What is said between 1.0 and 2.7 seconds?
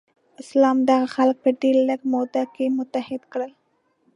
خلک په ډیره لږه موده کې